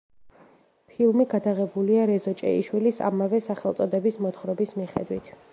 [0.93, 5.35] ფილმი გადაღებულია რეზო ჭეიშვილის ამავე სახელწოდების მოთხრობის მიხედვით.